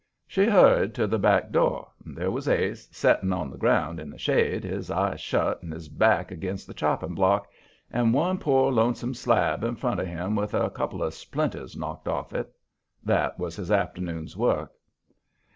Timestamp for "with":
10.35-10.55